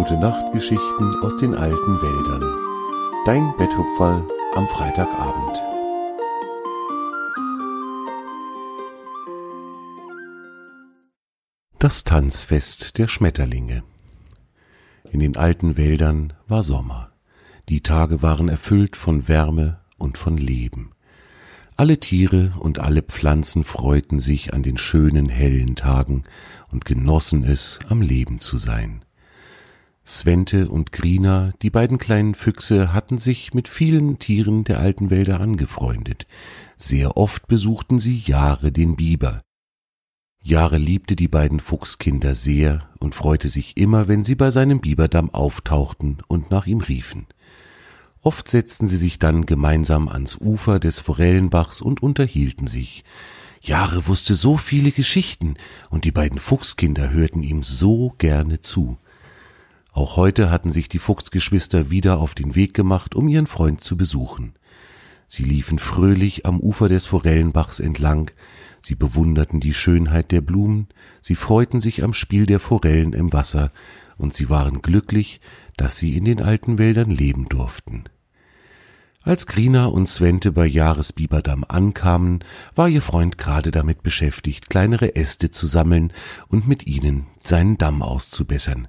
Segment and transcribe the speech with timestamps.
[0.00, 2.42] Gute Nachtgeschichten aus den alten Wäldern.
[3.26, 5.58] Dein Betthupferl am Freitagabend.
[11.78, 13.82] Das Tanzfest der Schmetterlinge.
[15.12, 17.12] In den alten Wäldern war Sommer.
[17.68, 20.92] Die Tage waren erfüllt von Wärme und von Leben.
[21.76, 26.22] Alle Tiere und alle Pflanzen freuten sich an den schönen hellen Tagen
[26.72, 29.04] und genossen es, am Leben zu sein.
[30.10, 35.40] Svente und Grina, die beiden kleinen Füchse, hatten sich mit vielen Tieren der alten Wälder
[35.40, 36.26] angefreundet.
[36.76, 39.40] Sehr oft besuchten sie Jahre den Biber.
[40.42, 45.30] Jahre liebte die beiden Fuchskinder sehr und freute sich immer, wenn sie bei seinem Biberdamm
[45.30, 47.26] auftauchten und nach ihm riefen.
[48.20, 53.04] Oft setzten sie sich dann gemeinsam ans Ufer des Forellenbachs und unterhielten sich.
[53.60, 55.54] Jahre wusste so viele Geschichten,
[55.88, 58.98] und die beiden Fuchskinder hörten ihm so gerne zu.
[59.92, 63.96] Auch heute hatten sich die Fuchsgeschwister wieder auf den Weg gemacht, um ihren Freund zu
[63.96, 64.54] besuchen.
[65.26, 68.32] Sie liefen fröhlich am Ufer des Forellenbachs entlang,
[68.80, 70.88] sie bewunderten die Schönheit der Blumen,
[71.22, 73.70] sie freuten sich am Spiel der Forellen im Wasser,
[74.16, 75.40] und sie waren glücklich,
[75.76, 78.04] dass sie in den alten Wäldern leben durften.
[79.22, 82.42] Als Grina und Svente bei Jahresbiberdam ankamen,
[82.74, 86.12] war ihr Freund gerade damit beschäftigt, kleinere Äste zu sammeln
[86.48, 88.88] und mit ihnen seinen Damm auszubessern.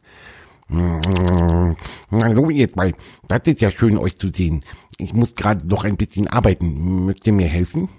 [0.72, 2.94] Hallo ihr zwei,
[3.28, 4.62] das ist ja schön euch zu sehen.
[4.98, 7.06] Ich muss gerade noch ein bisschen arbeiten.
[7.06, 7.90] Mögt ihr mir helfen?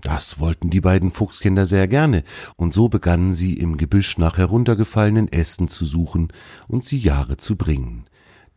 [0.00, 2.22] Das wollten die beiden Fuchskinder sehr gerne,
[2.56, 6.32] und so begannen sie im Gebüsch nach heruntergefallenen Ästen zu suchen
[6.68, 8.04] und sie Jahre zu bringen.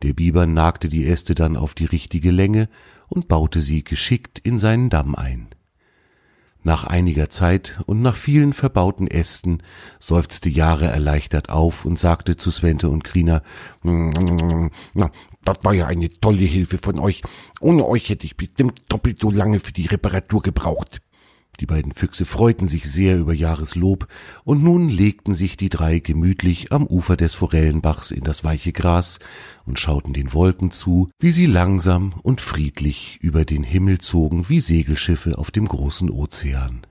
[0.02, 2.68] Der Biber nagte die Äste dann auf die richtige Länge
[3.08, 5.48] und baute sie geschickt in seinen Damm ein.
[6.64, 9.62] Nach einiger Zeit und nach vielen verbauten Ästen
[9.98, 13.42] seufzte Jahre erleichtert auf und sagte zu Svente und Krina,
[13.82, 15.10] na,
[15.44, 17.22] das war ja eine tolle Hilfe von euch.
[17.60, 21.01] Ohne euch hätte ich bestimmt doppelt so lange für die Reparatur gebraucht.
[21.60, 24.08] Die beiden Füchse freuten sich sehr über Jahreslob,
[24.44, 29.18] und nun legten sich die drei gemütlich am Ufer des Forellenbachs in das weiche Gras
[29.66, 34.60] und schauten den Wolken zu, wie sie langsam und friedlich über den Himmel zogen wie
[34.60, 36.86] Segelschiffe auf dem großen Ozean.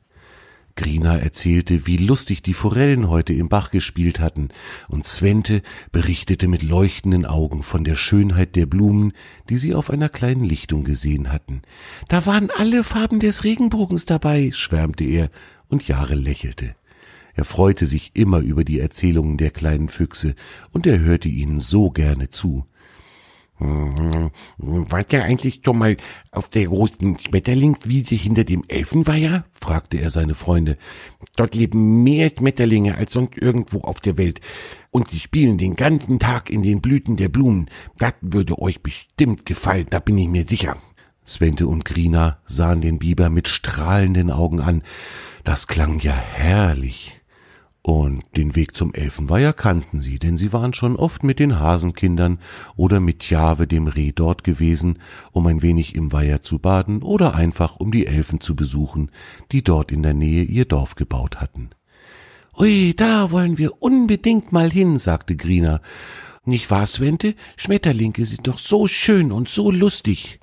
[0.76, 4.50] Grina erzählte, wie lustig die Forellen heute im Bach gespielt hatten,
[4.88, 5.62] und Svente
[5.92, 9.14] berichtete mit leuchtenden Augen von der Schönheit der Blumen,
[9.50, 11.62] die sie auf einer kleinen Lichtung gesehen hatten.
[12.08, 15.30] Da waren alle Farben des Regenbogens dabei, schwärmte er,
[15.68, 16.76] und Jahre lächelte.
[17.34, 20.36] Er freute sich immer über die Erzählungen der kleinen Füchse,
[20.72, 22.66] und er hörte ihnen so gerne zu.
[23.62, 25.96] Hm, wart ihr eigentlich schon mal
[26.32, 29.46] auf der großen Schmetterlingswiese hinter dem Elfenweiher?
[29.54, 30.78] fragte er seine Freunde.
[31.36, 34.42] Dort leben mehr Schmetterlinge als sonst irgendwo auf der Welt.
[34.90, 37.70] Und sie spielen den ganzen Tag in den Blüten der Blumen.
[37.98, 40.78] Das würde euch bestimmt gefallen, da bin ich mir sicher.
[41.24, 44.82] Svente und Grina sahen den Biber mit strahlenden Augen an.
[45.44, 47.21] Das klang ja herrlich.
[47.84, 52.38] Und den Weg zum Elfenweiher kannten sie, denn sie waren schon oft mit den Hasenkindern
[52.76, 55.00] oder mit Jave dem Reh dort gewesen,
[55.32, 59.10] um ein wenig im Weiher zu baden oder einfach um die Elfen zu besuchen,
[59.52, 61.72] die dort in der Nähe ihr Dorf gebaut hatten.
[62.56, 65.82] Ui, da wollen wir unbedingt mal hin, sagte Grina.
[66.46, 67.34] Nicht wahr, Svente?
[67.56, 70.40] Schmetterlinge sind doch so schön und so lustig.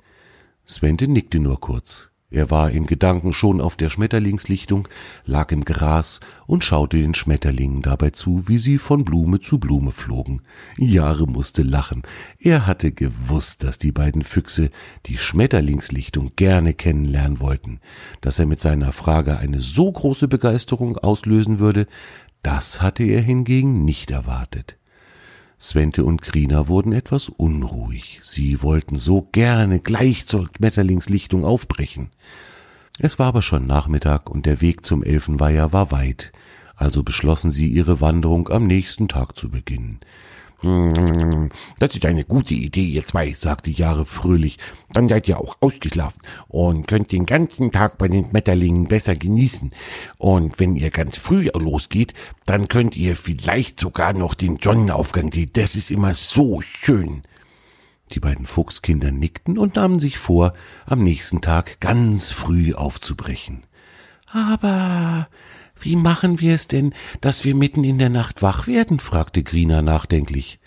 [0.67, 2.11] Svente nickte nur kurz.
[2.31, 4.87] Er war in Gedanken schon auf der Schmetterlingslichtung,
[5.25, 9.91] lag im Gras und schaute den Schmetterlingen dabei zu, wie sie von Blume zu Blume
[9.91, 10.43] flogen.
[10.77, 12.03] Jahre musste lachen.
[12.37, 14.69] Er hatte gewusst, dass die beiden Füchse
[15.07, 17.79] die Schmetterlingslichtung gerne kennenlernen wollten.
[18.21, 21.87] Dass er mit seiner Frage eine so große Begeisterung auslösen würde,
[22.43, 24.77] das hatte er hingegen nicht erwartet.
[25.59, 28.19] Svente und Krina wurden etwas unruhig.
[28.23, 32.11] Sie wollten so gerne gleich zur Schmetterlingslichtung aufbrechen.
[32.97, 36.31] Es war aber schon Nachmittag und der Weg zum Elfenweiher war weit,
[36.75, 39.99] also beschlossen sie, ihre Wanderung am nächsten Tag zu beginnen.
[40.61, 44.57] Das ist eine gute Idee, ihr zwei, sagte Jahre fröhlich.
[44.91, 49.71] Dann seid ihr auch ausgeschlafen und könnt den ganzen Tag bei den Schmetterlingen besser genießen.
[50.17, 52.13] Und wenn ihr ganz früh losgeht,
[52.45, 55.51] dann könnt ihr vielleicht sogar noch den Sonnenaufgang sehen.
[55.53, 57.23] Das ist immer so schön.
[58.11, 60.53] Die beiden Fuchskinder nickten und nahmen sich vor,
[60.85, 63.63] am nächsten Tag ganz früh aufzubrechen.
[64.25, 65.27] Aber
[65.81, 68.99] wie machen wir es denn, dass wir mitten in der Nacht wach werden?
[68.99, 70.59] fragte Grina nachdenklich.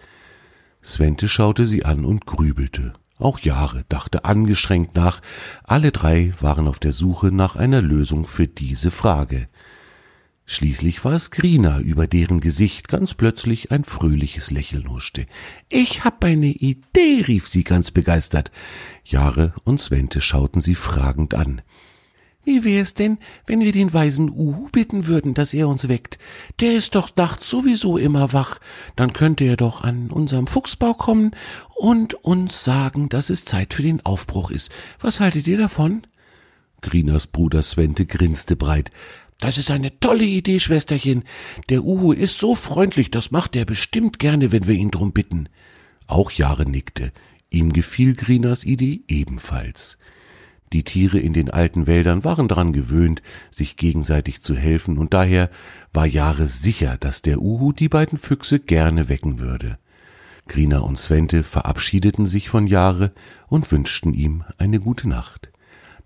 [0.83, 2.95] Svente schaute sie an und grübelte.
[3.19, 5.21] Auch Jahre dachte angestrengt nach.
[5.63, 9.49] Alle drei waren auf der Suche nach einer Lösung für diese Frage.
[10.45, 15.27] Schließlich war es Grina, über deren Gesicht ganz plötzlich ein fröhliches Lächeln huschte.
[15.69, 18.51] Ich hab eine Idee, rief sie ganz begeistert.
[19.05, 21.63] Jahre und Svente schauten sie fragend an.
[22.45, 26.19] Wie wär's denn, wenn wir den weisen Uhu bitten würden, dass er uns weckt?
[26.61, 28.59] Der ist doch nachts sowieso immer wach.
[28.97, 31.37] Dann könnte er doch an unserem Fuchsbau kommen
[31.77, 34.73] und uns sagen, dass es Zeit für den Aufbruch ist.
[34.99, 36.03] Was haltet ihr davon?
[36.81, 38.91] Grinas Bruder Svente grinste breit.
[39.39, 41.23] Das ist eine tolle Idee, Schwesterchen.
[41.69, 45.49] Der Uhu ist so freundlich, das macht er bestimmt gerne, wenn wir ihn drum bitten.
[46.09, 47.13] Auch Jahre nickte.
[47.51, 49.99] Ihm gefiel Grinas Idee ebenfalls.
[50.73, 55.51] Die Tiere in den alten Wäldern waren daran gewöhnt, sich gegenseitig zu helfen, und daher
[55.93, 59.79] war Jahre sicher, dass der Uhu die beiden Füchse gerne wecken würde.
[60.49, 63.09] Grina und Svente verabschiedeten sich von Jahre
[63.49, 65.53] und wünschten ihm eine gute Nacht.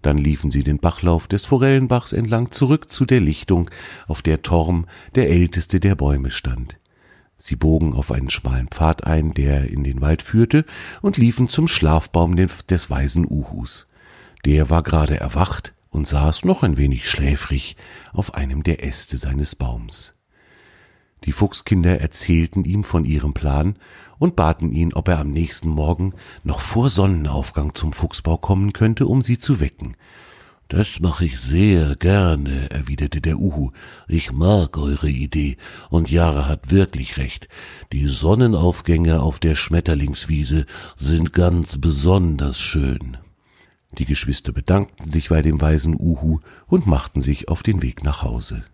[0.02, 3.70] Dann liefen sie den Bachlauf des Forellenbachs entlang zurück zu der Lichtung,
[4.08, 6.78] auf der Torm, der älteste der Bäume, stand.
[7.36, 10.64] Sie bogen auf einen schmalen Pfad ein, der in den Wald führte,
[11.02, 13.86] und liefen zum Schlafbaum des weisen Uhus.
[14.46, 17.75] Der war gerade erwacht und saß noch ein wenig schläfrig
[18.12, 20.14] auf einem der Äste seines Baums.
[21.25, 23.76] Die Fuchskinder erzählten ihm von ihrem Plan
[24.20, 26.12] und baten ihn, ob er am nächsten Morgen
[26.44, 29.96] noch vor Sonnenaufgang zum Fuchsbau kommen könnte, um sie zu wecken.
[30.69, 33.72] Das mache ich sehr gerne, erwiderte der Uhu.
[34.06, 35.56] Ich mag eure Idee,
[35.90, 37.49] und Jara hat wirklich recht.
[37.92, 40.66] Die Sonnenaufgänge auf der Schmetterlingswiese
[41.00, 43.16] sind ganz besonders schön.
[43.98, 48.22] Die Geschwister bedankten sich bei dem weisen Uhu und machten sich auf den Weg nach
[48.22, 48.64] Hause.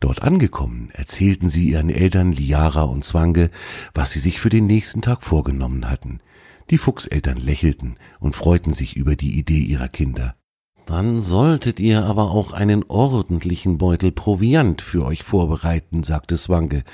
[0.00, 3.50] Dort angekommen, erzählten sie ihren Eltern Liara und Zwange,
[3.94, 6.20] was sie sich für den nächsten Tag vorgenommen hatten.
[6.70, 10.34] Die Fuchseltern lächelten und freuten sich über die Idee ihrer Kinder.
[10.86, 16.84] Dann solltet ihr aber auch einen ordentlichen Beutel Proviant für euch vorbereiten, sagte Swanke.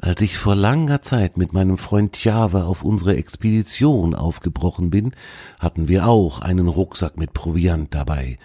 [0.00, 5.12] Als ich vor langer Zeit mit meinem Freund Tjave auf unsere Expedition aufgebrochen bin,
[5.60, 8.38] hatten wir auch einen Rucksack mit Proviant dabei.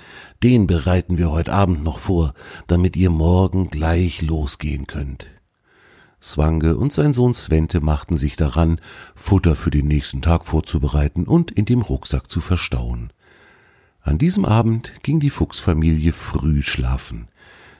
[0.43, 2.33] Den bereiten wir heute Abend noch vor,
[2.67, 5.27] damit ihr morgen gleich losgehen könnt.
[6.21, 8.81] Swange und sein Sohn Svente machten sich daran,
[9.15, 13.13] Futter für den nächsten Tag vorzubereiten und in dem Rucksack zu verstauen.
[14.01, 17.27] An diesem Abend ging die Fuchsfamilie früh schlafen.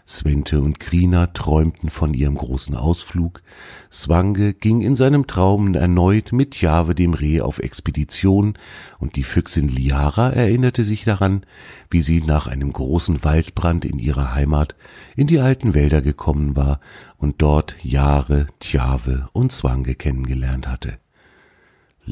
[0.09, 3.43] Svente und Krina träumten von ihrem großen Ausflug.
[3.91, 8.55] Swange ging in seinem Traum erneut mit Jave dem Reh auf Expedition
[8.97, 11.45] und die Füchsin Liara erinnerte sich daran,
[11.91, 14.75] wie sie nach einem großen Waldbrand in ihrer Heimat
[15.15, 16.79] in die alten Wälder gekommen war
[17.17, 20.97] und dort Jahre, Tjave und Swange kennengelernt hatte.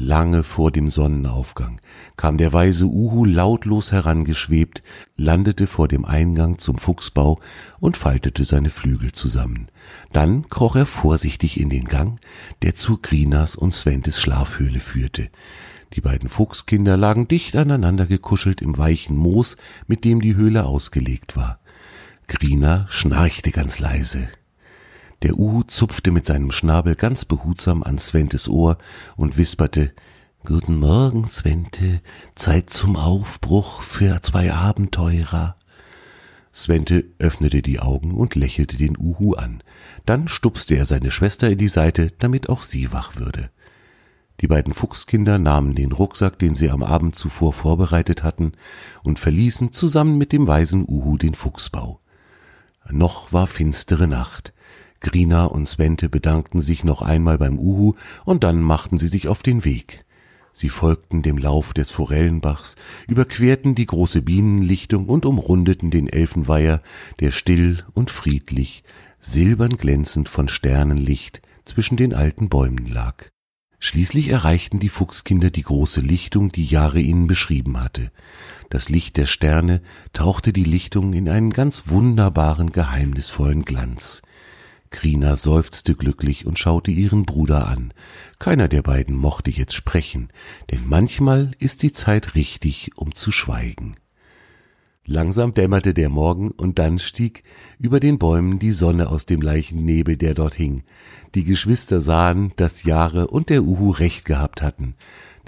[0.00, 1.80] Lange vor dem Sonnenaufgang
[2.16, 4.84] kam der weise Uhu lautlos herangeschwebt,
[5.16, 7.40] landete vor dem Eingang zum Fuchsbau
[7.80, 9.66] und faltete seine Flügel zusammen.
[10.12, 12.20] Dann kroch er vorsichtig in den Gang,
[12.62, 15.30] der zu Grinas und Sventes Schlafhöhle führte.
[15.94, 19.56] Die beiden Fuchskinder lagen dicht aneinander gekuschelt im weichen Moos,
[19.88, 21.58] mit dem die Höhle ausgelegt war.
[22.28, 24.28] Grina schnarchte ganz leise.
[25.22, 28.78] Der Uhu zupfte mit seinem Schnabel ganz behutsam an Sventes Ohr
[29.16, 29.92] und wisperte
[30.44, 32.00] Guten Morgen, Svente,
[32.36, 35.56] Zeit zum Aufbruch für zwei Abenteurer.
[36.54, 39.62] Svente öffnete die Augen und lächelte den Uhu an.
[40.06, 43.50] Dann stupste er seine Schwester in die Seite, damit auch sie wach würde.
[44.40, 48.52] Die beiden Fuchskinder nahmen den Rucksack, den sie am Abend zuvor vorbereitet hatten,
[49.02, 52.00] und verließen zusammen mit dem weisen Uhu den Fuchsbau.
[52.88, 54.52] Noch war finstere Nacht.
[55.00, 59.42] Grina und Svente bedankten sich noch einmal beim Uhu und dann machten sie sich auf
[59.42, 60.04] den Weg.
[60.52, 62.74] Sie folgten dem Lauf des Forellenbachs,
[63.06, 66.82] überquerten die große Bienenlichtung und umrundeten den Elfenweiher,
[67.20, 68.82] der still und friedlich,
[69.20, 73.26] silbern glänzend von Sternenlicht zwischen den alten Bäumen lag.
[73.80, 78.10] Schließlich erreichten die Fuchskinder die große Lichtung, die Jahre ihnen beschrieben hatte.
[78.70, 79.80] Das Licht der Sterne
[80.12, 84.22] tauchte die Lichtung in einen ganz wunderbaren, geheimnisvollen Glanz.
[84.90, 87.92] Krina seufzte glücklich und schaute ihren Bruder an.
[88.38, 90.28] Keiner der beiden mochte jetzt sprechen,
[90.70, 93.92] denn manchmal ist die Zeit richtig, um zu schweigen.
[95.10, 97.42] Langsam dämmerte der Morgen und dann stieg
[97.78, 100.82] über den Bäumen die Sonne aus dem Leichennebel, der dort hing.
[101.34, 104.96] Die Geschwister sahen, dass Jahre und der Uhu recht gehabt hatten.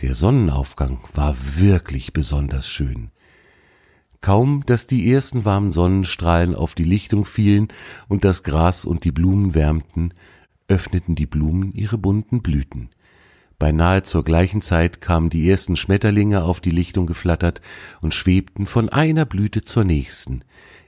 [0.00, 3.10] Der Sonnenaufgang war wirklich besonders schön.
[4.20, 7.68] Kaum, dass die ersten warmen Sonnenstrahlen auf die Lichtung fielen
[8.08, 10.12] und das Gras und die Blumen wärmten,
[10.68, 12.90] öffneten die Blumen ihre bunten Blüten.
[13.58, 17.60] Beinahe zur gleichen Zeit kamen die ersten Schmetterlinge auf die Lichtung geflattert
[18.00, 20.44] und schwebten von einer Blüte zur nächsten.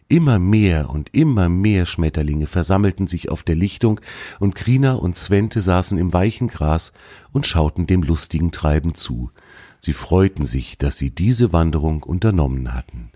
[0.08, 4.00] Immer mehr und immer mehr Schmetterlinge versammelten sich auf der Lichtung,
[4.40, 6.92] und Krina und Svente saßen im weichen Gras
[7.32, 9.30] und schauten dem lustigen Treiben zu.
[9.78, 13.11] Sie freuten sich, dass sie diese Wanderung unternommen hatten.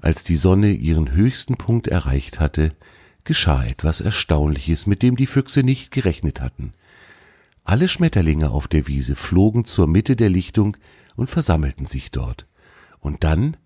[0.00, 2.74] Als die Sonne ihren höchsten Punkt erreicht hatte,
[3.24, 6.72] geschah etwas Erstaunliches, mit dem die Füchse nicht gerechnet hatten.
[7.64, 10.76] Alle Schmetterlinge auf der Wiese flogen zur Mitte der Lichtung
[11.16, 12.46] und versammelten sich dort.
[12.98, 13.56] Und dann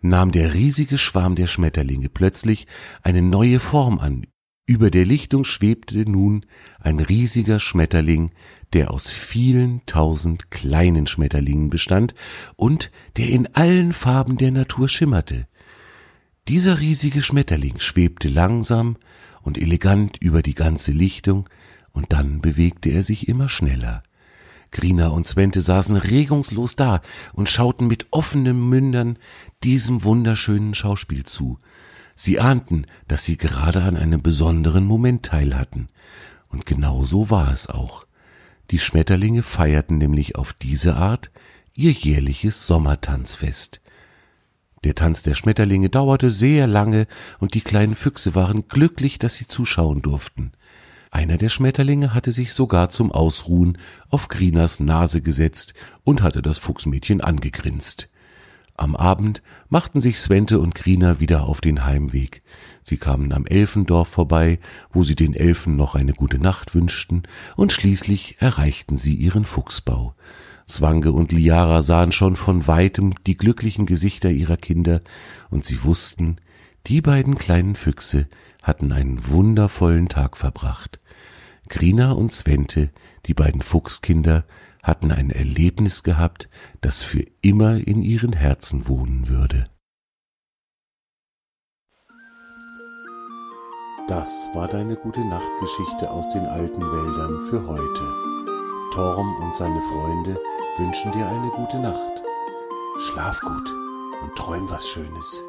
[0.00, 2.66] nahm der riesige Schwarm der Schmetterlinge plötzlich
[3.02, 4.26] eine neue Form an.
[4.64, 6.46] Über der Lichtung schwebte nun
[6.78, 8.30] ein riesiger Schmetterling,
[8.72, 12.14] der aus vielen tausend kleinen Schmetterlingen bestand
[12.54, 15.48] und der in allen Farben der Natur schimmerte.
[16.46, 18.96] Dieser riesige Schmetterling schwebte langsam
[19.42, 21.48] und elegant über die ganze Lichtung,
[21.90, 24.02] und dann bewegte er sich immer schneller.
[24.70, 27.02] Grina und Svente saßen regungslos da
[27.34, 29.18] und schauten mit offenen Mündern
[29.62, 31.58] diesem wunderschönen Schauspiel zu.
[32.24, 35.88] Sie ahnten, dass sie gerade an einem besonderen Moment teil hatten.
[36.50, 38.06] Und genau so war es auch.
[38.70, 41.32] Die Schmetterlinge feierten nämlich auf diese Art
[41.74, 43.80] ihr jährliches Sommertanzfest.
[44.84, 47.08] Der Tanz der Schmetterlinge dauerte sehr lange,
[47.40, 50.52] und die kleinen Füchse waren glücklich, dass sie zuschauen durften.
[51.10, 53.78] Einer der Schmetterlinge hatte sich sogar zum Ausruhen
[54.10, 55.74] auf Grinas Nase gesetzt
[56.04, 58.08] und hatte das Fuchsmädchen angegrinst.
[58.82, 62.42] Am Abend machten sich Svente und Grina wieder auf den Heimweg.
[62.82, 64.58] Sie kamen am Elfendorf vorbei,
[64.90, 67.22] wo sie den Elfen noch eine gute Nacht wünschten,
[67.54, 70.16] und schließlich erreichten sie ihren Fuchsbau.
[70.68, 74.98] Swange und Liara sahen schon von weitem die glücklichen Gesichter ihrer Kinder,
[75.48, 76.38] und sie wussten,
[76.88, 78.26] die beiden kleinen Füchse
[78.64, 80.98] hatten einen wundervollen Tag verbracht.
[81.68, 82.90] Grina und Svente,
[83.26, 84.44] die beiden Fuchskinder,
[84.82, 86.48] hatten ein Erlebnis gehabt,
[86.80, 89.68] das für immer in ihren Herzen wohnen würde.
[94.08, 98.32] Das war deine gute Nachtgeschichte aus den alten Wäldern für heute.
[98.92, 100.38] Torm und seine Freunde
[100.76, 102.22] wünschen dir eine gute Nacht.
[102.98, 103.72] Schlaf gut
[104.22, 105.42] und träum was Schönes.